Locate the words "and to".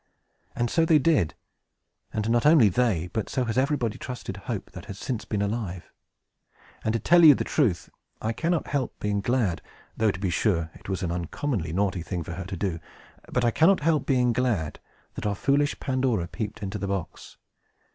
6.83-6.99